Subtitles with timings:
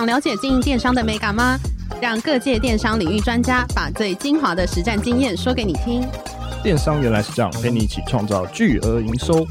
[0.00, 1.58] 想了解经营电商的美感吗？
[2.00, 6.02] 让各界电商领域专家把最精华的实战经验说给你听。
[6.62, 9.46] 电商原来是这样，陪你一起创造巨额营收。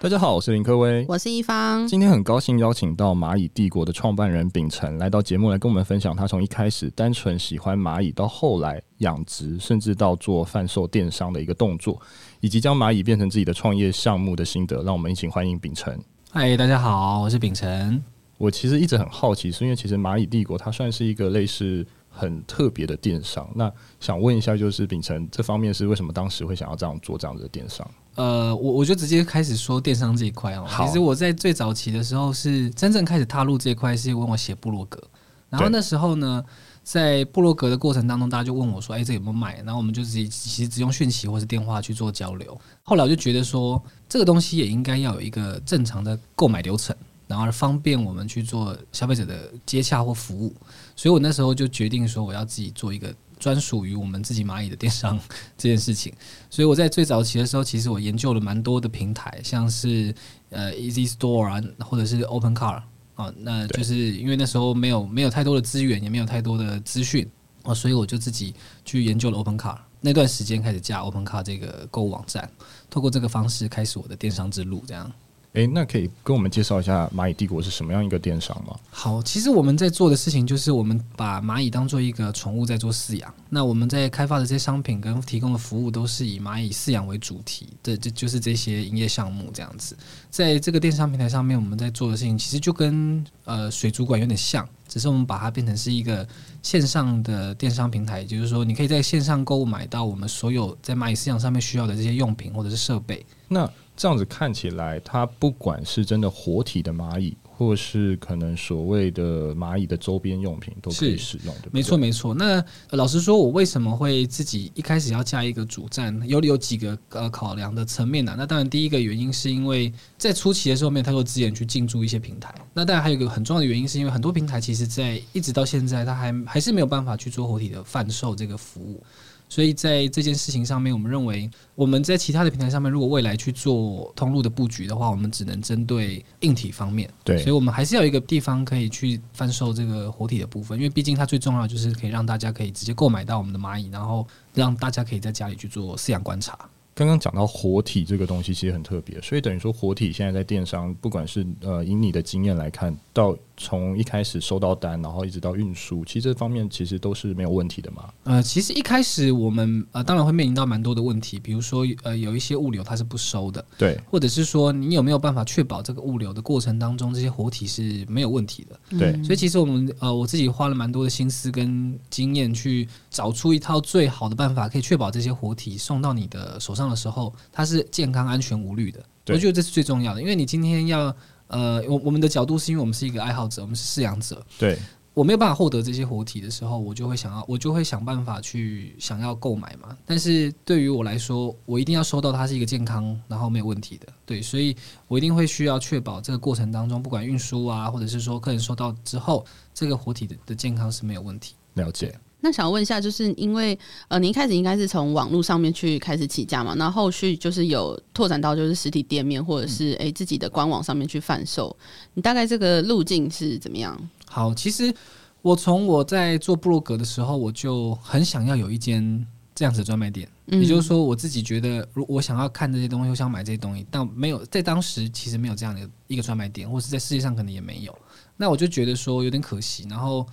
[0.00, 1.86] 大家好，我是林科威，我是一方。
[1.86, 12.02] 今天很高兴邀请到蚂蚁帝国的创办人秉承来到节目，来跟我们分享他从一开始单纯喜欢蚂蚁，到后来养殖，甚至到做贩售电商的一个动作，
[12.40, 14.82] 以及将蚂蚁变成自己的创业项目的心得。
[14.82, 15.96] 让我们一起欢迎秉承。
[16.38, 18.04] 嗨，大家好，我是秉承。
[18.36, 23.48] 我其实一直很好奇，是因为其实蚂蚁帝国它算是一个类似很特别的电商。
[23.54, 27.90] 那想问一下，就是秉承这方面是为什么当时会想要这样做这样子的电商？
[28.16, 30.66] 呃，我我就直接开始说电商这一块哦。
[30.68, 35.02] 其实我在最早期的时候是真正开始踏入这一块，是因为我写部落格。
[35.48, 36.44] 然后那时候呢，
[36.82, 42.60] 在部落格的过程当中，大家就问我说：“哎，这有没有卖？”然后我们就直接其实只用讯息或是电话去做交流。
[42.82, 46.94] 后来我就觉得说，这个东西也应该要有一个正常的购买流程，
[47.26, 50.54] 然后方便我们去做消费者的接洽或服务。
[50.94, 55.18] 所以我那时候就决定说，我要自己做一个专属于我们自己蚂蚁的电商
[55.58, 56.12] 这件事情。
[56.48, 60.14] 所以我在最早期的时候，其实我研究了蛮多的平台，像是
[60.50, 62.82] 呃 Easy Store 啊，或者是 Open Car。
[63.16, 67.26] 啊，那就是因为那时候没有没有太多的资源，也没有太多的资讯
[67.62, 68.54] 啊，所以我就自己
[68.84, 69.78] 去研究了 Open Car。
[70.00, 72.50] 那段时间开始架 Open Car 这个购物网站，
[72.88, 75.10] 透过这个方式开始我的电商之路，这样。
[75.56, 78.76] 诶、欸，那可以跟我们介绍一下蚂蚁帝国是什么样一个电商吗？
[78.90, 83.32] 好，其实我们在做的事情就是我们把蚂蚁当做一个宠物在做饲养。
[83.48, 89.96] 那我们在开发的这些商品跟提供的服务都是以蚂蚁饲养为主题的，这就是这些营业项目这样子。
[90.28, 96.28] 在这个电商平台上面，我们在做的事情其实就跟呃水族馆有点像，只是我们把它变成是一个
[96.62, 103.24] 线上的电商平台，就是说你可以在线上购物买到我们所有在蚂蚁饲养上面需要的这些用品或者是设备。
[103.48, 103.66] 那
[103.96, 111.70] 这样子看起来，它不管是真的活体的蚂蚁，或是可能所谓的蚂蚁的周边用品，都可以使用，对？
[111.72, 112.34] 没错，没错。
[112.34, 116.20] 那老实说，我为什么会自己一开始要加一个主站？
[116.28, 118.34] 有有几个呃考量的层面呢、啊？
[118.36, 122.54] 那当然，第一个原因是因为在初期的时候没有太多资源去进驻一些平台。
[122.74, 129.02] 那当然还有一个很重要的原因，是因为很多平台其实在一直到现在，它还还是没有办法去做活体的贩售这个服务。
[129.48, 137.08] 所以在这件事情上面，我们认为我们在其他的平台上面，如果未来去做通路的布局的话，我们只能针对硬体方面。
[137.24, 146.58] 对，所以我们还是要有一个地方可以去贩售这个活体的部分，因为毕竟它最重要的就是可以让大家可以直接购买到我们的蚂蚁，然后让大家可以在家里去做饲养观察。
[146.94, 158.04] 刚刚讲到活体这个东西其实很特别，所以等于说活体现在在电商，不管是呃以你的经验来看，到从一开始收到单，然后一直到运输，其实这方面其实都是没有问题的嘛。
[158.24, 169.22] 呃，其实一开始我们呃当然会面临到蛮多的问题，比如说呃有一些物流它是不收的，对，或者是说你有没有办法确保这个物流的过程当中这些活体是没有问题的，对。
[169.24, 179.02] 所以其实我们呃我自己花了蛮多的心思跟经验去找出一套最好的办法，可以确保这些活体送到你的手上的时候，它是健康、安全、无虑的。
[179.28, 181.12] 我觉得这是最重要的，因为你今天要
[181.48, 184.44] 呃，我我们的角度是因为我们是一个爱好者，我们是饲养者。
[184.58, 184.78] 对，
[185.14, 189.96] 我没有办法获得这些活体的时候，我就会想要，我就会想办法去想要购买嘛。
[190.04, 194.06] 但是对于我来说，我一定要收到它是一个健康，然后没有问题的。
[194.24, 194.76] 对，所以
[195.08, 201.54] 我一定会需要确保这个过程当中，不管运输啊，或者是说客人收到之后，这个活体的的健康是没有问题。
[201.74, 202.14] 了解。
[202.40, 203.76] 那想问一下，就是因为
[204.08, 206.74] 呃，你一开始应该是从网络上面去开始起家嘛？
[206.74, 211.74] 那后续就是有拓展到就是实体店面，或者是诶、欸、自己的官网上面去贩售。
[212.14, 213.98] 你大概这个路径是怎么样？
[214.26, 214.94] 好，其实
[215.40, 220.28] 我从我在做部落格的时候，我就很想要有一间这样子的专卖店。
[220.48, 227.98] 嗯、也就是说，我自己觉得，如我想要看这些东西，我想买这些东西，但没有在当时其实没有这样的一个专卖店，或是在世界上可能也没有。
[228.36, 230.24] 那我就觉得说有点可惜，然后。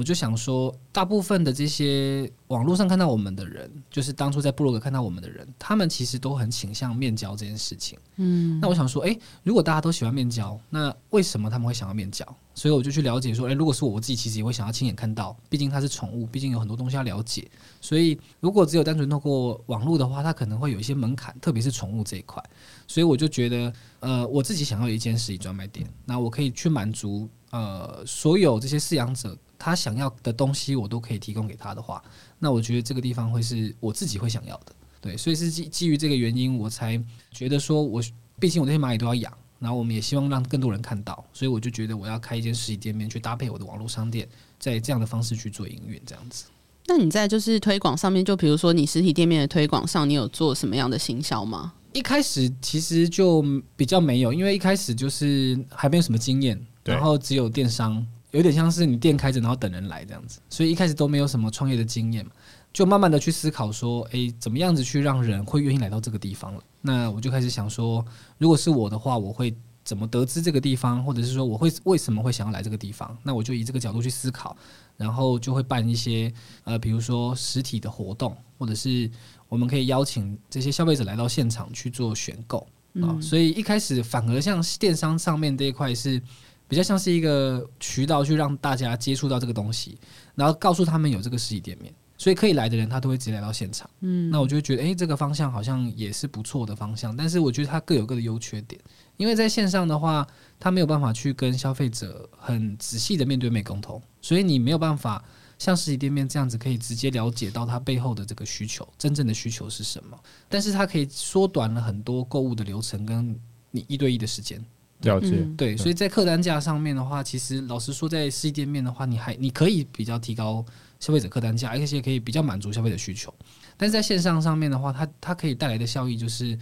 [0.00, 7.98] 我就想说，大部分的这些网络上看到我们的人，就是当初在部落格看到我们的人，他们其实都很倾向面交这件事情。
[8.16, 12.26] 嗯，那我想说，诶，如果大家都喜欢面交，那为什么他们会想要面交？
[12.54, 17.46] 所以我就去了解说，诶，如果是我，我自己其实也会想要亲眼看到，毕竟它是宠物，毕竟有很多东西要了解。
[17.82, 22.42] 所以如果只有单纯透过网络的话，它可能会有一些门槛，特别是宠物这一块。
[22.86, 23.70] 所以我就觉得，
[24.00, 29.36] 呃，我自己想要有一间实体专卖店，那我可以去满足呃所有这些饲养者。
[29.60, 32.02] 他想要的东西，我都可以提供给他的话，
[32.38, 36.98] 那我觉得这个地方会是我自己会想要的，对，所以是基基于这个原因，我才
[37.30, 38.04] 觉得说我，我
[38.38, 44.26] 毕竟我这些蚂蚁都要养，然后我们也希望让更多人看到，所以我就觉得我要开一间实体店面，去搭配我的网络商店，
[44.58, 46.46] 在这样的方式去做营运，这样子。
[46.86, 51.74] 那你在就是推广上面，就比如说你实体店面的推广上，你有做什么样的行销吗？
[51.92, 53.44] 一开始其实就
[53.76, 58.06] 比较没有，因为一开始就是还没有什么经验，然后只有电商。
[58.32, 62.30] 有点像是你店开着，然后等人来这样子，所以一开始都没有什么创业的经验嘛，
[62.72, 66.62] 就慢慢的去思考说，诶，怎么样子去让人会愿意来到这个地方了？
[66.80, 68.04] 那我就开始想说，
[68.38, 73.18] 如果是我的话，我会怎么得知这个地方，或者是说我会为什么会想要来这个地方？
[73.24, 74.56] 那我就以这个角度去思考，
[74.96, 76.32] 然后就会办一些
[76.62, 79.10] 呃，比如说实体的活动，或者是
[79.48, 82.64] 我们可以邀请这些消费者来到现场去做选购
[83.02, 83.18] 啊。
[83.20, 86.22] 所以一开始反而像电商上面这一块是。
[86.70, 89.98] 比较像是一个渠道，去让大家接触到这个东西，
[90.36, 93.90] 然后告诉他们有这个实体店面，所以可以来的人他都会直接来到现场。
[94.02, 97.16] 嗯，那我就会觉得，诶，这个方向好像也是不错的方向。
[97.16, 98.80] 但是我觉得它各有各的优缺点，
[99.16, 100.24] 因为在线上的话，
[100.60, 105.24] 他没有办法去跟消费者很仔细的面对面沟通，所以你没有办法
[105.58, 110.16] 像实体店面这样子可以直接了解到它背后的这个需求，真正的需求是什么。
[110.48, 113.36] 但是它可以缩短了很多购物的流程，跟
[113.72, 114.64] 你一对一的时间。
[115.02, 120.64] 了解，对，所以在客单价上面的话，其实老实说，在实体店面的话，你还你可以比较提高
[120.98, 123.32] 消费者客单价，而且可以比较满足消费者需求。
[123.76, 126.58] 但是在线上上面的话，它它可以带来的效益就是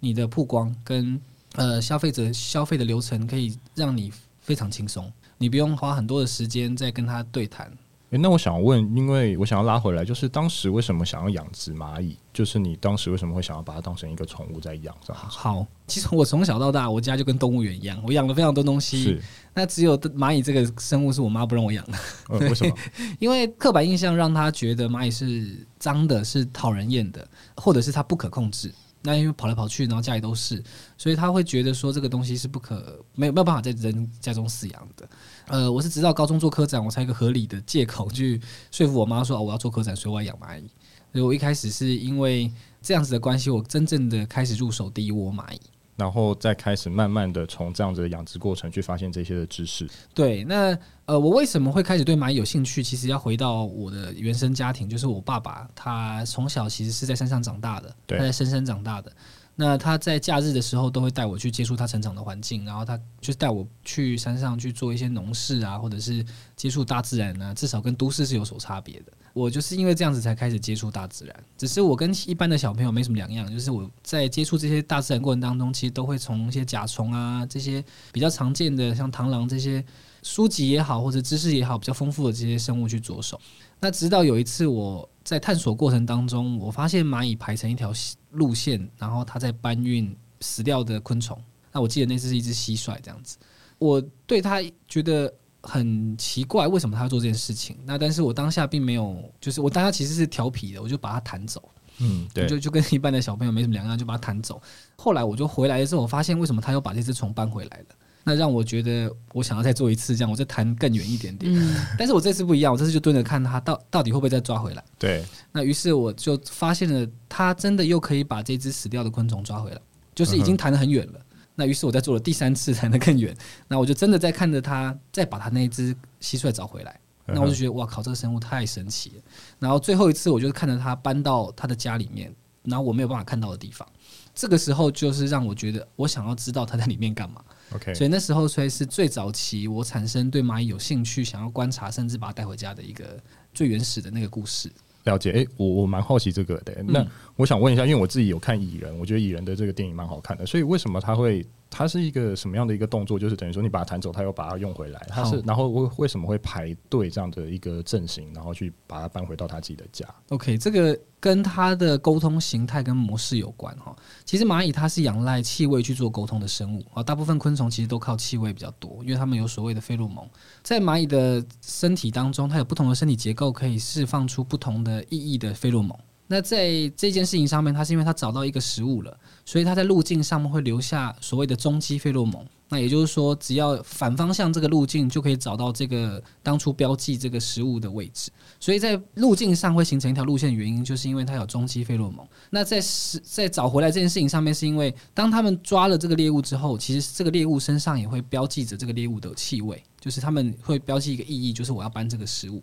[0.00, 1.20] 你的曝光跟
[1.56, 4.10] 呃消费者消费的流程可以让你
[4.40, 7.70] 非常轻松，你不用花很多的时间在跟他对谈。
[8.12, 12.14] 诶，那我想问，因为我想要拉回来，就是当时为什么想要养殖蚂蚁？
[12.30, 14.94] 就是你当时为什么会想要把它当成一个宠物在养？
[15.02, 19.02] 这样好，其实我从小到大，我家就跟动物园一样，我养了非常多东西。
[19.02, 19.22] 是，
[19.54, 21.98] 那只有蚂蚁这个生物是我妈不让我养的。
[22.28, 22.76] 呃，为什么？
[23.18, 27.26] 因为刻板印象让他觉得蚂蚁是脏的，是讨人厌的，
[27.56, 28.70] 或者是它不可控制。
[29.02, 30.62] 那因为跑来跑去，然后家里都是，
[30.96, 35.08] 所以他会觉得说这个东西是不可没有没有办法在人家中饲养的。
[35.48, 38.40] 呃，我是直到高中做科长，我才一个合理的借口去
[38.70, 40.70] 说服我妈说，哦，我要做科长，所以我要养蚂蚁。
[41.12, 42.50] 所以我一开始是因为
[42.80, 45.60] 这样子的关系，我真正的开始入手第一窝蚂蚁。
[45.96, 49.88] 然后再开始慢慢的从这样子的养殖过程去发现这些的知识。
[50.14, 52.82] 对，那呃，我为什么会开始对蚂蚁有兴趣？
[52.82, 59.12] 其实要回到我的原生家庭，就是我爸爸，他从小其实是在山上长大的，他在深山长大的。
[59.54, 66.24] 那他在假日的时候都会带我去接触他成长的环境，然后他就带我去山上去做一些农事啊，或者是
[66.56, 69.12] 接触大自然啊，至少跟都市是有所差别的。
[69.34, 79.84] 我就是因为这样子才开始接触大自然，只是我跟一般的小朋友没什么两样，就是我在接触这些大自然过程当中，其实都会从一些甲虫啊这些比较常见的，像螳螂这些
[80.22, 83.40] 书籍也好或者知识也好比较丰富的这些生物去着手。
[83.80, 87.92] 那直到有一次我在探索过程当中，我发现蚂蚁排成一条
[88.32, 91.40] 路线，然后它在搬运死掉的昆虫。
[91.72, 93.38] 那我记得那只是一只蟋蟀这样子，
[93.78, 95.32] 我对它觉得。
[95.64, 97.78] 很奇怪，为什么他要做这件事情？
[97.84, 101.70] 那但是我当下并没有，就是我当下其实是调皮的，我就把它弹走。
[101.98, 104.60] 嗯，对，就就跟一般的小朋友没什么两样，就把它弹走。
[104.96, 107.86] 后来我就回来的时候，我发现为什么他又把这只虫搬回来了？
[108.24, 111.52] 那让我觉得我想要再做一次这样，我再弹更远一点点。
[111.54, 114.84] 嗯， 但是我这次不一样，我这次就蹲着看他到到底会不会再抓回来。
[114.98, 119.80] 对，那于是我就发现了，他真的又可以把这只死掉的昆虫抓回来，
[120.14, 121.12] 就是已经弹得很远了。
[121.14, 123.36] 嗯那于是我在做了第三次 弹得更远，
[123.68, 126.98] 那我就真的在看着他，再把他那一只蟋蟀找回来。
[127.26, 129.22] 那我就觉得哇靠，这个生物太神奇了。
[129.58, 133.86] 然后最后一次，我就看着他搬到他的家里面，然后我没有办法看到的地方。
[134.34, 137.44] 这个时候就是让我觉得我想要知道他在里面干嘛。
[137.74, 143.18] OK，所以那时候所以是最早期我产生对蚂蚁有兴趣，想要观察，甚至把它带回家的一个
[143.52, 144.70] 最原始的那个故事。
[145.04, 146.80] 了解，诶、欸，我我蛮好奇这个的。
[146.84, 150.46] 那我想问一下，因为我自己有看蚁人，我觉得蚁人的这个电影蛮好看的。
[150.46, 153.18] 所以为什么他会它是一个什么样的一个动作？
[153.18, 155.00] 就是等于说你把它弹走，它又把它用回来。
[155.08, 163.96] 它是然后为为什么会排队这样的一个阵型，然后去把它搬回到他自己的家？OK，这个跟它的沟通形态跟模式有关哈。
[164.26, 170.28] 其实蚂蚁它是仰赖气味去做沟通的生物啊，大部分昆虫其实都靠气味比较多，因为它们有所谓的费洛蒙。
[170.62, 175.98] 在蚂蚁的身体当中，它有不同的身体结构，可以释放出不同的意义的费洛蒙。
[176.26, 179.14] 那在这件事情上面，它是因为它找到一个食物了，
[179.44, 182.46] 所以它在路径上面会留下所谓的踪迹费洛蒙。
[182.70, 188.30] 那也就是说，只要反方向这个路径，就可以找到这个当初标记这个食物的位置。
[188.58, 192.26] 所以在路径上会形成一条路线原因，就是因为它有踪迹费洛蒙。
[192.48, 202.62] 那在是在找回来这件事情上面，是因为当他们抓了这个猎物之后，其实这个猎物身上也会标记着这个猎物的气味，就是他们会标记一个意义，就是我要搬这个食物。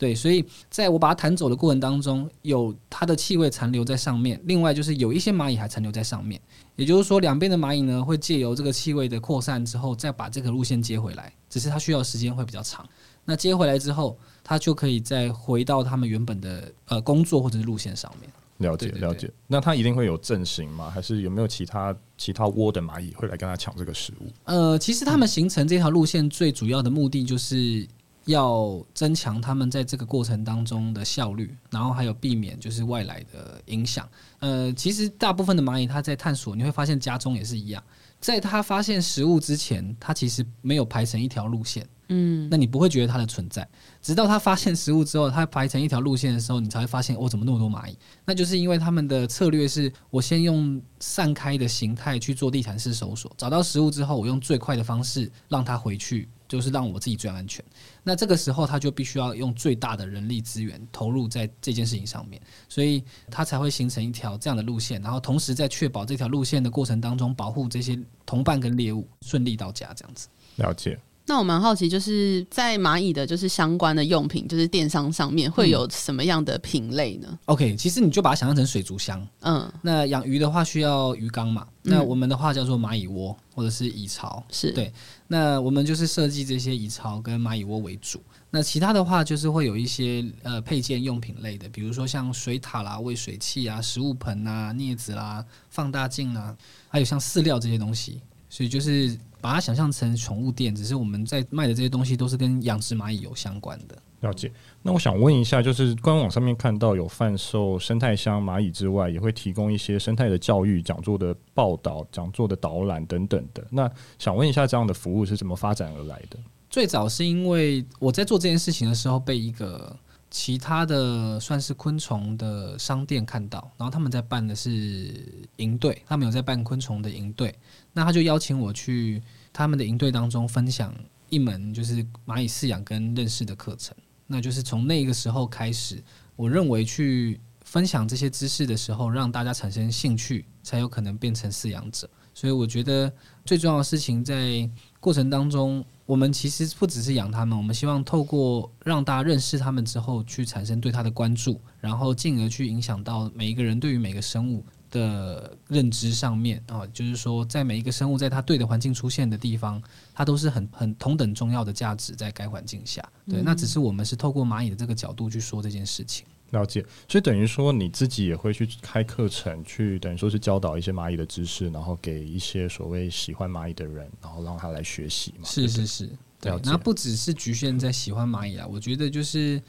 [0.00, 4.40] 对，所以在我把它弹走的过程当中，有它的气味残留在上面。
[4.44, 6.40] 另外就是有一些蚂蚁还残留在上面，
[6.74, 11.30] 也就是说，两边的蚂蚁呢会借由这个气味的扩散之后，再把这个路线接回来。
[11.50, 12.88] 只是它需要时间会比较长。
[13.26, 18.30] 那接回来之后，它就可以再回到他们原本的呃工作或者是路线上面。
[18.56, 19.30] 了解，了解。
[19.46, 20.90] 那它一定会有阵型吗？
[20.90, 24.30] 还是有没有其他其他窝的蚂蚁会来跟它抢这个食物？
[24.44, 27.86] 呃，其实它们形成这条路线最主要的目的就是。
[28.26, 34.08] 要增强他们在这个过程当中的效率，然后还有避免就是外来的影响。
[34.38, 37.82] 呃，其实大部分的蚂蚁它在探索，你会发现家中也是一样，
[38.20, 41.86] 在它发现食物之前，它其实没有排成一条路线。
[42.12, 43.66] 嗯，那你不会觉得它的存在，
[44.02, 47.96] 直到它发现食物之后，它排成一条路线的时候，你才会发现哦，怎么那么多蚂蚁？
[48.24, 56.28] 那就是因为他们的策略是，我先用散开的形态去做地毯式搜索，找到食物之后，我用最快的方式让它回去。
[56.50, 57.64] 就是让我自己最安全，
[58.02, 70.28] 那这个时候他就必须要用最大的人力资源投入在这件事情上面，所以他才会形成一条这样的路线，然后同时在确保这条路线的过程当中，保护这些同伴跟猎物顺利到家，这样子。
[70.56, 70.98] 了解。
[71.30, 77.28] 那我蛮好奇，就是在蚂蚁的，就是相关的用品，就是电商上面会有什么样的品类呢？
[77.30, 79.24] 嗯，OK，其实你就把它想象成水族箱。
[79.42, 81.64] 嗯，那养鱼的话需要鱼缸嘛？
[81.82, 84.92] 那我们的话叫做蚂蚁窝或者是蚁巢，是对。
[85.28, 88.20] 那我们就是设计这些蚁巢跟蚂蚁窝为主。
[88.50, 96.56] 那其他的话就是会有一些呃配件用品类的，比如说像水塔啦、喂水器啊、食物盆啊、镊子啦、放大镜啊，
[96.88, 98.20] 还有像饲料这些东西。
[98.48, 99.16] 所以就是。
[99.40, 103.96] 把它想象成宠物店，只是我们在卖的这些东西都是跟养殖蚂蚁有相关的。
[104.20, 104.52] 了解。
[104.82, 113.66] 那我想问一下，就是官网上面看到有贩售生态箱蚂蚁之外，也会提供一些生态的教育、讲座的报道、讲座的导览等等的。
[113.70, 116.38] 那想问一下，这样的服务是怎么发展而来的？
[116.68, 119.96] 最早是因为我在做这件事情的时候，被一个
[120.30, 125.12] 其他的算是昆虫的商店看到，然后他们在办的是
[125.56, 127.52] 营队，他们有在办昆虫的营队。
[127.92, 129.20] 那他就邀请我去
[129.52, 130.94] 他们的营队当中分享
[131.28, 133.96] 一门就是蚂蚁饲养跟认识的课程。
[134.28, 136.00] 那就是从那个时候开始，
[136.36, 142.08] 我认为去分享这些知识的时候，让大家产生兴趣，才有可能变成饲养者。
[142.32, 143.12] 所以我觉得
[143.44, 144.70] 最重要的事情在
[145.00, 159.80] 过程当中，我们其实不只是养他们，我们希望透过让大家认识他们之后，去产生对他的关注，然后进而去影响到每一个人对于每个生物的认知上面啊，就是说，在每一个生物在它对的环境出现的地方，
[160.12, 163.00] 它都是很 很同等重要的价值在该环境下。
[163.28, 166.26] 对，那只是我们是透过蚂蚁的这个角度去说这件事情。
[166.50, 175.44] 了解，所以等于说你自己也会去开课程，去等于说是教导一些蚂蚁的知识，然后给一些所谓喜欢蚂蚁的人，然后让他来学习嘛。
[175.44, 176.52] 是是是，对。
[176.64, 179.62] 那不只是局限在喜欢蚂蚁啊，我觉得就是。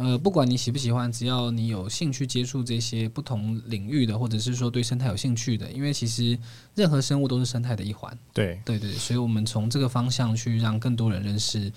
[0.00, 6.38] 呃，不管你喜不喜欢，只要你有兴趣接触这些不同领域的，或者是说对生态有兴趣的，因为其实
[6.76, 8.16] 任何生物都是生态的一环。
[8.32, 11.72] 对，对对，所以我们从这个方向去让更多人认识，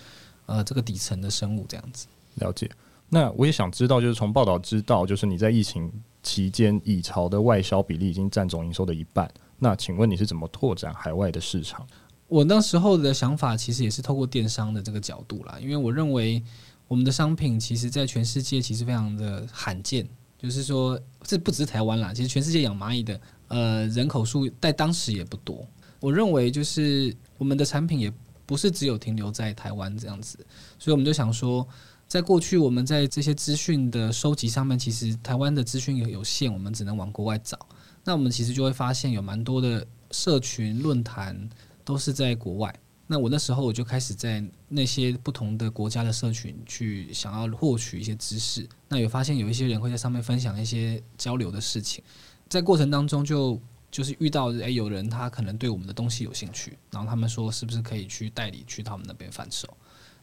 [0.45, 2.05] 呃，这个底层的生物这样子。
[2.35, 2.69] 了解。
[3.13, 5.91] 那我也想知道，就是从报道知道，就是你在疫情
[6.23, 9.31] 期间，蚁巢的外销比例已经占总营收的一半。
[9.59, 11.85] 那请问你是怎么拓展海外的市场？
[12.27, 16.41] 我那时候的想法其实也是透过电商的这个角度啦，因为我认为。
[16.87, 20.05] 我们的商品其实，在全世界其实非常的罕见，
[20.37, 25.65] 就是说，这不只是台湾啦，其实全世界养蚂蚁的呃人口数在当时也不多。
[26.01, 28.11] 我认为，就是我们的产品也
[28.45, 30.37] 不是只有停留在台湾这样子，
[30.77, 31.65] 所以我们就想说，
[32.11, 37.57] 在过去我们在这些资讯的收集上面，其实台湾的资讯有有限，我们只能往国外找。
[38.03, 41.49] 那我们其实就会发现，有蛮多的社群论坛
[41.85, 42.75] 都是在国外。
[43.07, 52.03] 那我那时候我就开始在那些不同的国家的社群去想要获取一些知识，那有发现有一些人会在上面分享一些交流的事情，
[52.49, 53.57] 在过程当中就
[53.89, 59.65] 就是遇到诶、有人他可能对我们的东西有兴趣，然后他们说是不是可以去代理去他们那边贩售？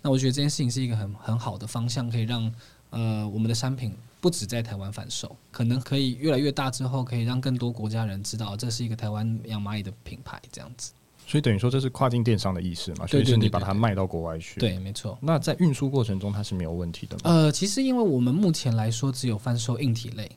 [0.02, 2.52] 那我觉得这件事情是一个很很好的方向，可以让
[2.90, 10.92] 呃我们的商品不止在台湾贩售，可能可以越来越大之后，可以让更多国家人知道这是一个台湾养蚂蚁的品牌这样子。
[11.26, 13.06] 所以等于说这是跨境电商的意思嘛？
[13.06, 14.58] 所以是你把它卖到国外去？
[14.58, 15.18] 对，没错。
[15.20, 17.22] 那在运输过程中它是没有问题的吗？
[17.24, 20.30] 呃，其实因为我们目前来说只有贩售硬体类，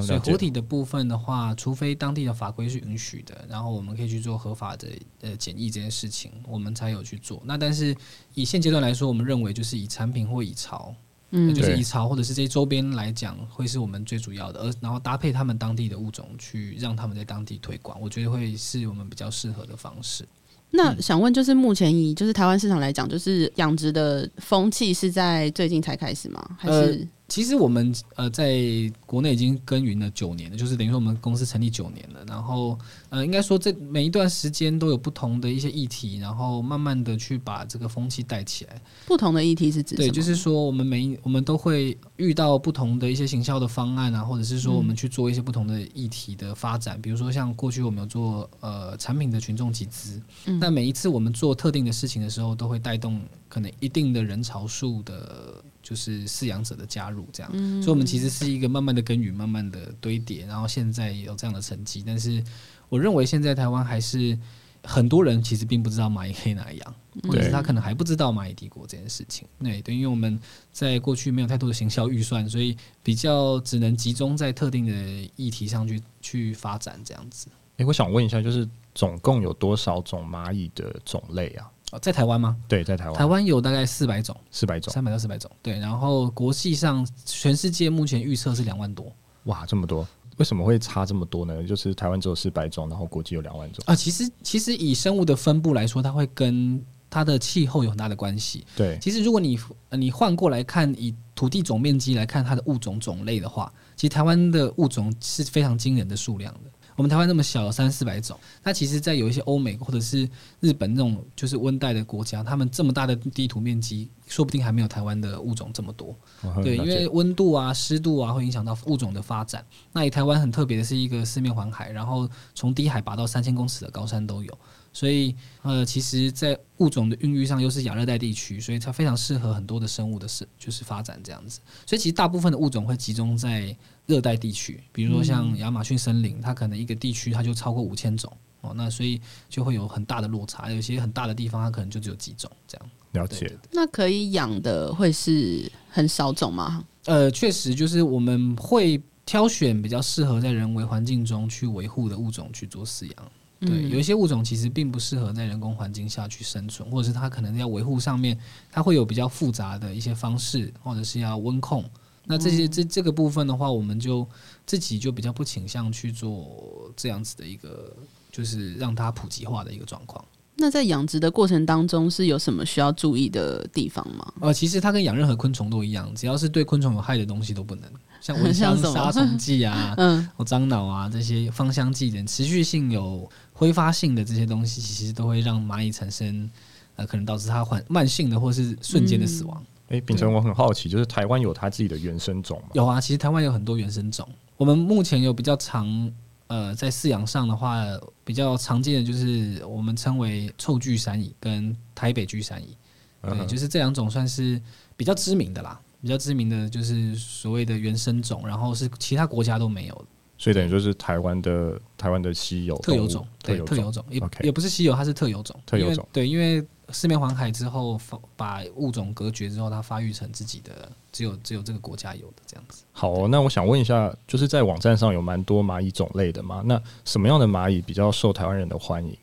[0.00, 4.88] 所以活体的部分的话，除非当地的法规是允许的，然后我们可以去做合法的
[5.20, 7.42] 呃检疫这件事情，我们才有去做。
[7.44, 7.94] 那但是
[8.34, 10.94] 以现阶段来说，我们认为就是以产品或以潮，
[11.30, 20.26] 嗯，就是以潮或者是这些周边来讲，会是我们最主要的，而然后搭配他们当地的物种去让他们在当地推广，我觉得会是我们比较适合的方式。
[20.70, 26.56] 那想问，就是目前以就是台湾市场来讲，就是养殖的风气是在最近才开始吗？
[26.58, 26.74] 还是？
[26.74, 28.56] 呃其实我们呃在
[29.04, 32.24] 国内已经耕耘了九年了，就是等于说我们公司成立九年了。
[32.26, 32.78] 然后
[33.08, 38.80] 呃，应该说这每一段时间都有不同的一些议题，然后慢慢的去把这个风气带起来。
[39.06, 46.96] 不同的议题是指对，就是说我们每一我们都会遇到不同的一些行销的方案啊，或者是说我们去做一些不同的议题的发展。
[46.96, 55.64] 嗯、比如说像过去我们有做呃产品的群众集资，嗯、那每一次我们做特定的事情的时候，都会带动可能一定的人潮数的。
[55.88, 62.02] 就是饲养者的加入，这样，嗯、所以我们其实是一个慢慢的耕耘，慢慢的堆叠，然后现在有这样的成绩。
[62.04, 62.42] 但是，
[62.88, 64.36] 我认为现在台湾还是
[64.82, 69.46] 很多人其实并不知道蚂蚁可以拿来养，或者是他可能还不知道蚂蚁帝国这件事情。
[69.62, 70.36] 对对，因为我们
[70.72, 77.46] 在过去没有太多的行销预算，所以比较只能集中在特定的议题上去去发展这样子。
[77.76, 81.70] 诶、欸，我想问一下，就是总共有多少种蚂蚁的种类啊？
[82.02, 82.56] 在台湾吗？
[82.68, 83.14] 对，在台湾。
[83.14, 85.50] 台湾有大概四百种，四百种，三百到四百种。
[85.62, 89.10] 对，然后国际上，全世界目前预测是两万多。
[89.44, 90.06] 哇，这么多，
[90.38, 91.62] 为什么会差这么多呢？
[91.64, 93.82] 就是台湾只有四百种，然后国际有两万种。
[93.86, 98.66] 啊，其实其实以生物的分布来说，它会跟它的气候有很大的关系。
[98.76, 99.58] 对，其实如果你
[99.92, 106.70] 你换过来看，以土地总面积来看它的物种种类的话，其实台湾的物种是非常惊人的数量的。
[106.96, 110.28] 我们台湾那么小，三四百种，那其实，在有一些欧美或者是
[110.60, 116.16] 日本那种就是温带的国家，他们这么大的地图面积，说不定还没有台湾的物种这么多。
[116.64, 119.64] 对，因为温度啊、湿度啊，会影响到物种的发展。
[119.92, 124.58] 那以台湾很特别的是一个四面环海，然后从低海拔到三千公尺的高山都有，
[124.96, 131.60] 所以呃，其实，在物种的孕育上又是亚热带地区，所以它非常适合很多的生物的是就是发展这样子。
[131.84, 133.76] 所以其实大部分的物种会集中在。
[134.06, 140.70] 热带地区，比如说像亚马逊森林，它可能一个地区它就超过五千种哦，那所以就会有很大的落差。
[140.70, 142.90] 有些很大的地方，它可能就只有几种这样。
[143.14, 143.52] 了解。
[143.72, 146.84] 那可以养的会是很少种吗？
[147.06, 153.32] 呃，确实就是我们会挑选比较适合在人为环境中去维护的物种去做饲养。
[153.66, 158.38] 对，嗯、有一些物种其实并不适合在人工环境下去生存，或者是它可能要维护上面，
[158.70, 161.84] 它会有比较复杂的一些方式，或者是要温控。
[162.24, 164.26] 那这些这这个部分的话，我们就
[164.64, 167.94] 自己就比较不倾向去做这样子的一个，
[168.32, 170.24] 就是让它普及化的一个状况。
[170.56, 174.32] 那在养殖的过程当中，是有什么需要注意的地方吗？
[174.40, 177.88] 呃，其实它跟养任何昆虫都一样，只要是对昆虫有害的东西都不能，
[178.26, 186.50] 像蚊香、 杀虫剂啊、 嗯、樟脑啊这些芳香剂等持续性有挥发性的这些东西，其实都会让蚂蚁产生
[186.96, 189.62] 呃，可能导致它缓慢性的或是瞬间的死亡。
[189.62, 192.70] 嗯哎，秉承，我很好奇，就是台湾有它自己的原生种吗？
[192.72, 194.28] 有啊，其实台湾有很多原生种。
[194.56, 196.12] 我们目前有比较常，
[196.48, 197.84] 呃，在饲养上的话，
[198.24, 202.76] 比较常见的就是我们称为臭巨山蚁跟台北巨山蚁，
[203.22, 204.60] 对，嗯、就是这两种算是
[204.96, 205.80] 比较知名的啦。
[206.06, 210.04] 比较知名的就是所谓的原生种，然后是其他国家都没有的。
[210.38, 215.58] 所以等于就是台湾的台湾的稀有特有种，对，特有种也也不是稀有，它是特有种。
[215.66, 216.64] 特有种，对，因为。
[216.90, 218.00] 四面环海之后，
[218.36, 222.84] 把物种隔绝之后，它发育成自己的，只有只有这个国家有的这样子。
[222.92, 226.62] 好哦，那我想问一下，就是在网站上有蛮多蚂蚁种类的嘛？
[226.64, 229.18] 那什么样的蚂蚁比较受台湾人的欢迎？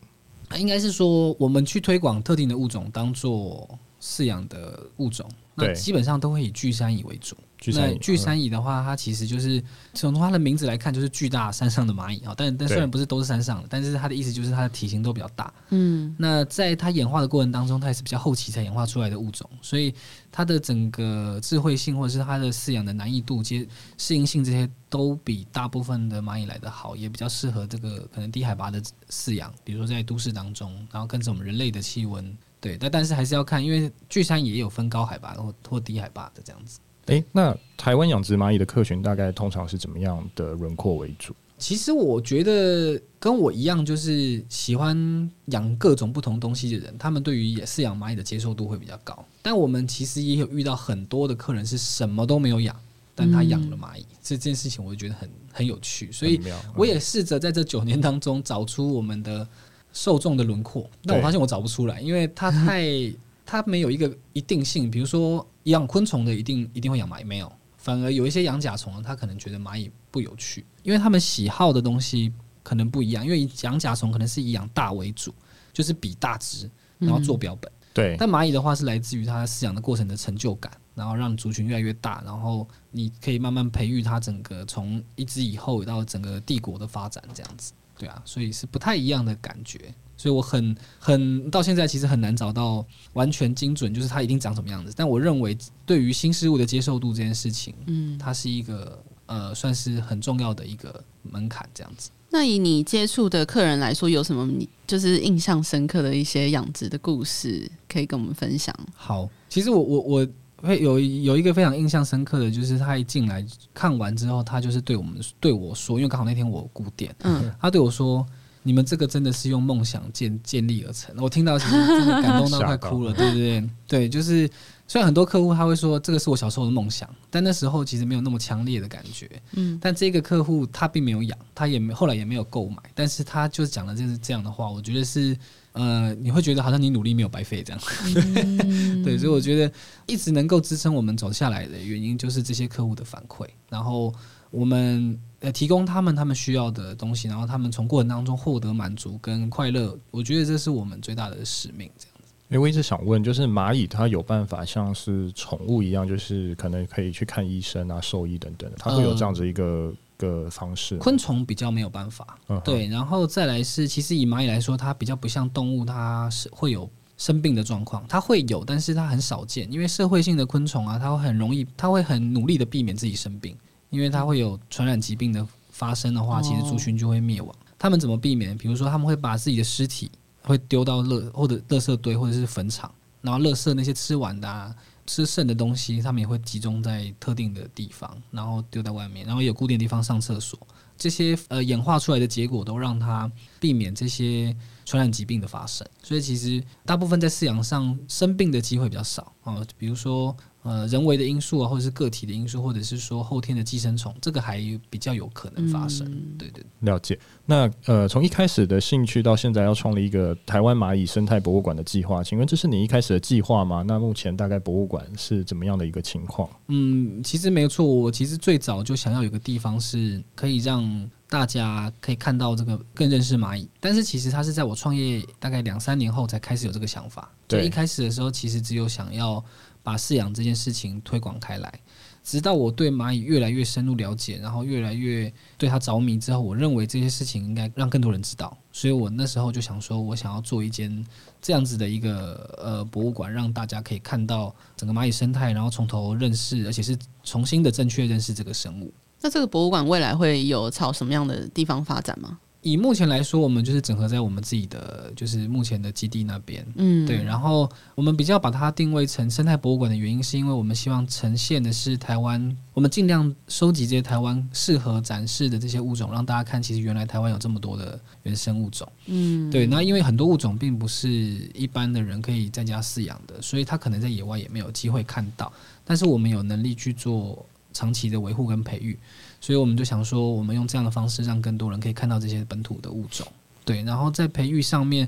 [0.58, 3.66] 应该是说，我们去推广特定的物种，当做
[4.04, 7.38] 饲养的物种，那基本上都会以巨山蚁为主。
[7.68, 9.64] 那巨山蚁的话，它其实就是
[9.94, 12.34] 从它的名字来看，就是巨大山上的蚂蚁啊。
[12.36, 15.54] 但但虽然不是都是山上的，但是它的意思就是它的体型都比较大。
[15.70, 19.96] 嗯，那在它演化的过程当中，它也是比较后期才演化出来的物种，所以
[20.30, 23.66] 它的整个智慧性或者是它的饲养的难易度、接
[23.98, 32.38] 适应性这些都比大部分的蚂蚁来的好，也比较适合这个可能低海拔的饲养，比如说在都市当中，然后跟着我们人类的气温。
[32.64, 36.80] 对，但但是还是要看，因为巨山也有分高海拔或或低海拔的这样子。
[37.08, 41.36] 诶、欸，那台湾养殖蚂蚁的客群大概通常是怎么样的轮廓为主？
[41.58, 49.26] 其实我觉得跟我一样，就是喜欢养各种不同东西的人，他们对于也饲养蚂蚁的接受度会比较高。
[49.42, 52.74] 但我们其实也有遇到很多的客人是什么都没有养，
[53.14, 56.10] 但他养了蚂蚁，这件事情我就觉得很很有趣。
[56.12, 56.42] 所以
[56.74, 59.48] 我也试着在这九年当中找出我们的
[59.94, 62.84] 受众的轮廓，但我发现我找不出来，因为它太
[63.46, 64.92] 它没有一个一定性。
[64.92, 67.52] 比如说养昆虫的一定一定会养蚂蚁，没有。
[67.78, 72.32] 反而有一些养甲虫的，他可能觉得蚂蚁不有趣，因为他们喜好的东西
[72.64, 73.26] 可能不一样。
[73.26, 75.36] 因为养甲虫可能是以养大为主，
[75.74, 77.70] 就是比大只，然后做标本。
[77.70, 78.16] 嗯、对。
[78.18, 87.74] 但蚂蚁的话是来自于它饲养的过程的成就感，然后让族群越来越大，然后你可以慢慢培育它整个从一只以后到整个帝国的发展这样子。
[88.04, 89.80] 对啊，所以是不太一样的感觉。
[90.16, 94.94] 所以我很很到现在其实很难找到完全精准，就是它一定长什么样子。
[94.96, 102.10] 但我认为对于新事物的接受度这件事情，嗯，它是一个呃算是很重要的一个门槛，这样子。
[102.30, 108.74] 那以你接触的客人来说，有什么你就是印象深刻的一些养殖的故事可以跟我们分享？
[108.96, 110.28] 好，其实我我我
[110.68, 118.26] 会有有一个非常印象深刻的就是他一进来看完之后，他就是对我们对我说，因为刚好那天我顾店，嗯，他对我说。
[118.66, 123.70] 你们这个真的是用梦想建建立而成，我听到其实真的感动到 快哭了，对不对？
[123.86, 124.50] 对，就是
[124.88, 129.30] 虽然很多客户他会说这个是我小时候的梦想，但那时候其实没有那么强烈的感觉。
[129.52, 135.38] 嗯，但这个客户他并没有养，他也没后来也没有购买，但是他就是讲了就是这样的话，我觉得是
[135.74, 137.82] 呃，你会觉得好像你努力没有白费这样。
[138.16, 139.72] 嗯、 对，所以我觉得
[140.08, 144.14] 一直能够支撑我们走下来的原因就是这些客户的反馈，然后
[144.50, 145.20] 我们。
[145.44, 151.92] 呃，提供他们他们需要的东西，然后他们从过程当中获得满足跟快乐，我觉得这是我们最大的使命。
[151.98, 159.94] 这样子，因为我一直想问，就是蚂蚁它有办法像是宠物一样，就是可能可以去看医生啊、兽医等等，它会有这样子一个、呃、
[160.26, 160.98] 个方式？
[160.98, 173.56] 昆虫比较没有办法，嗯、对，然后再来是，其实以蚂蚁来说，它比较不像动物，它是会有生病的状况，它会有，但是它很少见，因为社会性的昆虫啊，它会很容易，它会很努力的避免自己生病。
[173.90, 177.56] 因为它会有传染疾病的发生的话，其实族群就会灭亡。
[177.78, 178.58] 他们怎么避免？
[178.58, 180.10] 比如说，他们会把自己的尸体
[180.42, 190.60] 会丢到垃或者垃圾堆或者是坟场，然后垃圾那些吃完的、啊、吃剩的东西，他们也会集中在特定的地方，然后丢在外面，然后有固定的地方上厕所。
[190.98, 195.86] 这些呃演化出来的结果都让它避免这些传染疾病的发生。
[196.02, 200.36] 所以其实大部分在饲养上生病的机会比较少啊、比如说。
[200.64, 206.08] 呃，人为的因素啊，或者是个体的因素，或者是说后天的寄生虫，这个还比较有可能发生。
[206.10, 207.20] 嗯、对，对对，了解。
[207.46, 213.84] 那呃，从一开始的兴趣到现在要创立一个台湾蚂蚁生态博物馆的计划，请问这是你一开始的计划吗？
[213.86, 216.50] 那目前大概博物馆是怎么样的一个情况？
[216.68, 223.68] 嗯，其实没有错，我其实最早就想要有个地方是可以让大家可以看到这个，更认识蚂蚁。
[223.82, 227.30] 但是其实它是在我创业大概两三年后才开始有这个想法。
[227.50, 229.44] 对，一开始的时候其实只有想要。
[229.84, 231.80] 把饲养这件事情推广开来，
[232.24, 241.06] 直到我对蚂蚁越来越深入了解，然后越来越对它着迷之后，我认为这些事情应该让更多人知道，所以我那时候就想说，我想要做一间
[241.42, 248.94] 这样子的一个呃博物馆，让大家可以看到整个蚂蚁生态，然后从头认识，而且是重新的正确认识这个生物。
[249.22, 252.40] 那这个博物馆未来会有朝什么样的地方发展吗？
[252.64, 257.22] 以目前来说，我们就是整合在我们自己的，就是目前的基地那边，嗯，对。
[257.22, 269.68] 然后我们比较把它定位成生态博物馆的原因，是因为我们希望呈现的是台湾，我们尽量收集这些台湾适合展示的这些物种，让大家看，其实原来台湾有这么多的原生物种，嗯，对。
[269.68, 271.10] 那因为很多物种并不是
[271.54, 275.52] 一般的人可以在家饲养的，所以它可能在野外也没有机会看到，
[275.84, 278.98] 但是我们有能力去做长期的维护跟培育。
[279.44, 283.28] 所以我们就想说，我们用这样的方式，让更多人可以看到这些本土的物种，
[283.66, 283.84] 对。
[283.84, 285.06] 然后在培育上面，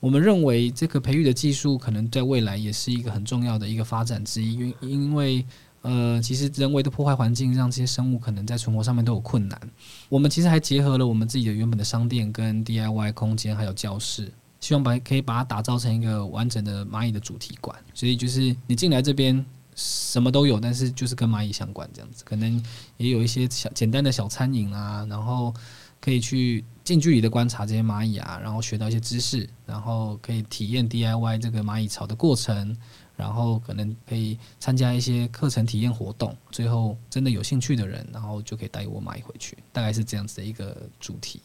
[0.00, 5.44] 我们认为这个培育的技术可能在未来也是一个很重要的一个发展之一，因因为
[5.82, 9.60] 呃，其实人为的破坏环境，让这些生物可能在存活上面都有困难。
[10.08, 17.76] 我们其实还结合了我们自己的原本的商店跟 DIY 空间，还有教室，希望把可以把它打造成一个完整的蚂蚁的主题馆。
[17.92, 19.44] 所以就是你进来这边。
[19.74, 22.62] 什么都有，但是就是跟蚂蚁相关这样子，可能
[22.96, 25.52] 也有一些小简单的小餐饮啊，然后
[26.00, 32.76] 可以去近距离的观察这些蚂蚁啊，然后学到一些知识，然后可以体验 DIY 这个蚂蚁巢的过程，
[33.16, 41.40] 然后可能可以参加一些课程体验活动，最后真的有兴趣的人，然后就可以带一窝蚂蚁回去，大概是这样子的一个主题。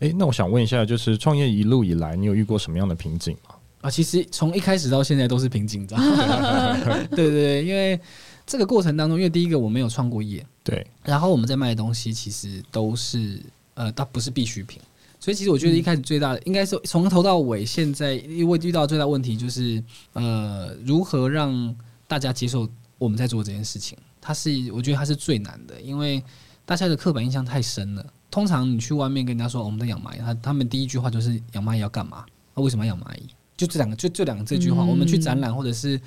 [0.00, 3.54] 诶，那我想问一下，就是创业一路以来，你有遇过什么样的瓶颈吗？
[3.80, 5.98] 啊，其实从一开始到现在都是凭紧张，
[7.10, 7.98] 对对对，因为
[8.46, 13.40] 这个过程当中，因为第一个我没有创过业，对，然后我们在卖的东西其实都是
[13.74, 14.80] 呃，它不是必需品，
[15.20, 19.82] 所以其实我觉得一开始最大的应该是从头到尾，现在因为遇到最大问题就是
[20.14, 21.74] 呃，如何让
[22.06, 26.20] 大家接受我们在做这件事情，它是我觉得它是最难的，因为
[26.66, 28.04] 大家的刻板印象太深了。
[28.30, 32.26] 通常你去外面跟人家说我们在养蚂蚁，他他们第一句话就是养蚂蚁要干嘛？
[32.54, 33.28] 那为什么要养蚂蚁？
[33.58, 34.82] 就这两个，就这两个这句话。
[34.82, 36.00] 我们去展览或者是。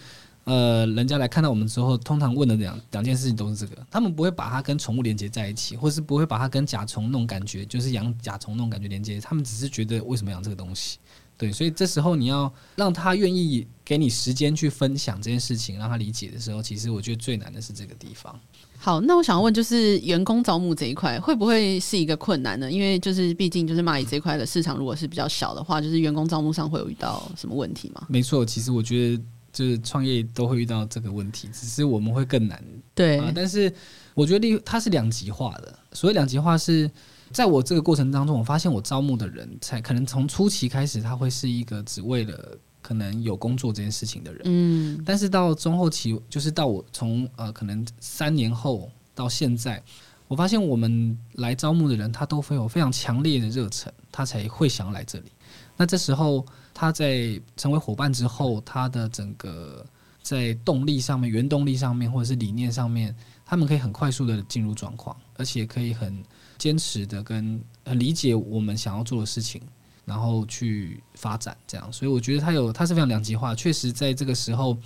[0.44, 9.22] 呃，人家来看到我们之后，通常问的两两件事情都是这个，他们不会把它跟宠物连接在一起，或是不会把它跟甲虫那种感觉，就是养甲虫那种感觉连接。
[9.22, 10.98] 他们只是觉得为什么养这个东西？
[11.42, 18.40] 对，所以这时候你要让他愿意给你时间去分享这件事情，让他理解的时候，其实我觉得最难的是这个地方。
[18.78, 22.72] 好，那我想要问，就是员工招募这一块会不会是一个困难呢？
[22.72, 28.06] 因为就是毕竟就是蚂蚁这一块的市场如果是比较小的话，就是员工招募上会有遇到什么问题吗？
[28.08, 29.24] 没错，其实我觉得。
[29.54, 32.64] 就是创业都会遇到这个问题，只是我们会更难。
[32.96, 33.70] 对、啊，但是
[34.14, 35.78] 我觉得它是两极化的。
[35.92, 36.90] 所谓两极化是
[37.34, 44.42] 在我这个过程当中，我发现我招募的人才可能从初期开始，他会是一个只为了可能有工作这件事情的人。
[44.46, 49.82] 嗯，但是到中后期，就是到我从呃可能三年后到现在，
[50.28, 55.32] 我发现我们来招募的人，他都会有非常强烈的热忱，他才会想要来这里。
[55.76, 56.46] 那这时候。
[56.74, 59.86] 他在成为伙伴之后，他的整个
[60.24, 63.14] 在动力上面、原动力上面，或者是理念上面，
[63.46, 66.24] 他们可以很快速的进入状况，而且可以很
[66.62, 69.60] 坚持的跟很理解我们想要做的事情，
[70.06, 71.92] 然后去发展这样。
[71.92, 73.56] 所以我觉得他有，他是非常两极化。
[73.56, 74.78] 确实在这个时候，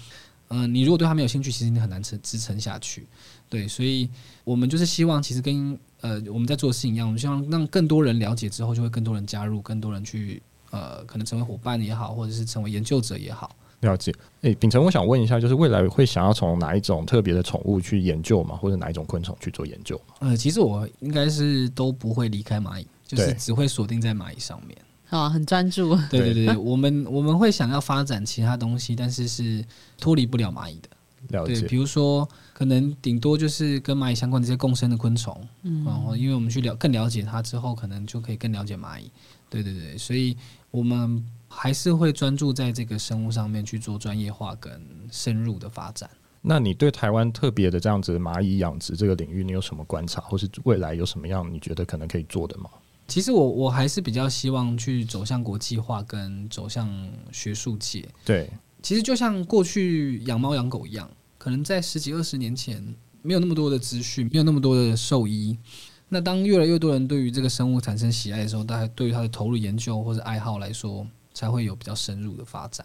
[0.48, 3.06] 嗯、你如果对他没有兴趣，其实你很难撑支撑下去。
[3.50, 4.10] 对，所以
[4.46, 10.42] 我们就是希望，其实跟呃我们在做的事情一样，我们希望让更多人了解之后，就会更多人加入，更多人去。
[10.72, 13.56] 呃，可能成为伙伴也好，或者是成为研究者也好，
[13.86, 14.14] 了解。
[14.42, 18.56] 诶，秉承，我想问一下，就是未来会想要从哪一种特别的宠物去研究吗？
[18.56, 20.16] 或者哪一种昆虫去做研究吗？
[20.20, 24.78] 呃，其实我应该是都不会离开蚂蚁，就是只会锁定在蚂蚁上面。
[25.10, 25.96] 啊，很专注。
[26.10, 29.64] 对对对，我们我们会想要发展其他东西，但是是
[29.98, 30.90] 脱离不了蚂蚁的。
[31.30, 31.54] 了解。
[31.54, 39.10] 对，比如说，可能顶多就是跟蚂蚁相关的这些共生的昆虫，嗯，然后因为我们去了更了解它之后，可能就可以更了解蚂蚁。
[39.50, 40.36] 对对对，所以。
[40.72, 41.24] 我们
[41.56, 46.10] 还是会专注在这个生物上面去做专业化跟深入的发展。
[46.42, 52.70] 那你对台湾特别的这样子蚂蚁养殖这个领域，你有什么观察，或是未来有什么样你觉得可能可以做的吗？
[53.08, 56.88] 其实我我还是比较希望去走向国际化跟走向
[57.32, 58.08] 学术界。
[58.24, 58.50] 对，
[58.84, 62.84] 其实就像过去养猫养狗一样，可能在十几二十年前
[63.22, 65.58] 没有那么多的资讯，没有那么多的兽医。
[66.10, 71.06] 那当越来越多人对于这个生物产生喜爱的时候，大家对于它的投入研究或者爱好来说，
[71.36, 72.84] 才会有比较深入的发展。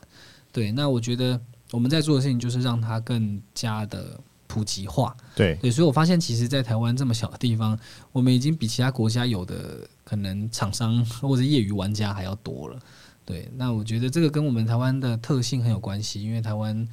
[0.52, 5.16] 对，那我觉得我们在做的事情就是让它更加的普及化。
[5.34, 7.78] 对对，所以我发现，其实，在台湾这么小的地方，
[8.12, 12.78] 我们已经比其他国家有的可能厂商或者业余玩家还要多了。
[13.24, 16.86] 对，那我觉得这个跟我们台湾的特性很有关系，因为台湾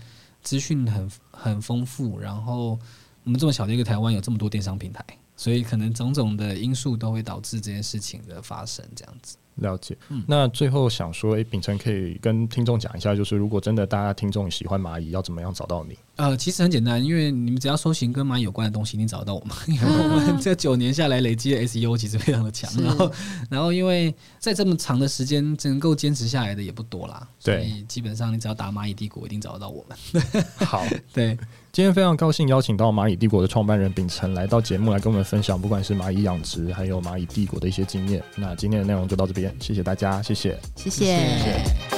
[0.44, 2.80] 资讯很很丰富，然后
[3.24, 5.04] 我们这么小的一个台湾有这么多电商平台。
[5.40, 9.38] 所以可能种种的因素都会导致这件事情的发生，这样子。
[9.58, 9.98] 了解。
[10.10, 15.98] 嗯，那最后想说，哎、欸，秉承可以跟听众讲一下，就是如果真的大家听众喜欢蚂蚁，要怎么样找到你？
[16.16, 19.56] 呃，其实很简单，因为你们只要搜寻跟蚂蚁有关的东西，你找得到我们。
[19.68, 23.12] 因为我们这九年下来累积的 SEO 其实非常的强，然后，
[23.50, 30.34] 然后因为在这么长的时间能够坚持下来的也不多啦，对，所以基本上你只要打蚂蚁帝国，一定找得到我们。
[30.58, 31.38] 好， 对。
[31.78, 38.20] 今天非常高兴邀请到蚂蚁帝国的创办人秉承来到节目来跟我们分享，不管是蚂蚁养殖还有蚂蚁帝国的一些经验。
[38.36, 41.06] 那今天的内容就到这边，谢谢大家，谢谢，谢谢。
[41.06, 41.97] 谢谢。